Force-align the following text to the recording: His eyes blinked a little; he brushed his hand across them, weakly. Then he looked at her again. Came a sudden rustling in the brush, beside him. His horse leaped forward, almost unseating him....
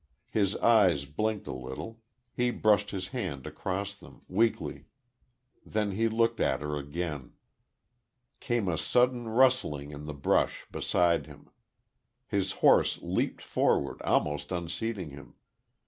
His 0.31 0.55
eyes 0.57 1.05
blinked 1.05 1.45
a 1.45 1.53
little; 1.53 1.99
he 2.33 2.49
brushed 2.49 2.89
his 2.89 3.09
hand 3.09 3.45
across 3.45 3.93
them, 3.93 4.23
weakly. 4.27 4.85
Then 5.63 5.91
he 5.91 6.09
looked 6.09 6.39
at 6.39 6.59
her 6.63 6.75
again. 6.75 7.33
Came 8.39 8.67
a 8.67 8.79
sudden 8.79 9.27
rustling 9.29 9.91
in 9.91 10.05
the 10.05 10.15
brush, 10.15 10.65
beside 10.71 11.27
him. 11.27 11.51
His 12.25 12.51
horse 12.65 12.97
leaped 13.03 13.43
forward, 13.43 14.01
almost 14.01 14.51
unseating 14.51 15.11
him.... 15.11 15.35